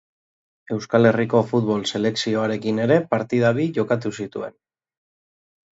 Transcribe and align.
Euskal 0.75 1.09
Herriko 1.09 1.41
futbol 1.51 1.85
selekzioarekin 1.91 2.83
ere 2.89 2.99
partida 3.13 3.53
bi 3.61 3.69
jokatu 3.79 4.15
zituen. 4.23 4.61